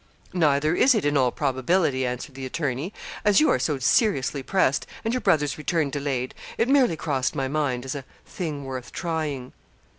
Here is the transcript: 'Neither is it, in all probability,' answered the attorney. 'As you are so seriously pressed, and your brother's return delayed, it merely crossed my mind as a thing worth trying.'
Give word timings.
'Neither 0.33 0.73
is 0.73 0.95
it, 0.95 1.05
in 1.05 1.15
all 1.15 1.29
probability,' 1.29 2.07
answered 2.07 2.33
the 2.33 2.47
attorney. 2.47 2.91
'As 3.23 3.39
you 3.39 3.51
are 3.51 3.59
so 3.59 3.77
seriously 3.77 4.41
pressed, 4.41 4.87
and 5.05 5.13
your 5.13 5.21
brother's 5.21 5.59
return 5.59 5.91
delayed, 5.91 6.33
it 6.57 6.67
merely 6.67 6.97
crossed 6.97 7.35
my 7.35 7.47
mind 7.47 7.85
as 7.85 7.93
a 7.93 8.03
thing 8.25 8.63
worth 8.65 8.91
trying.' 8.91 9.53